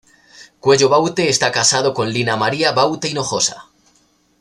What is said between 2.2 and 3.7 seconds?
María Baute Hinojosa.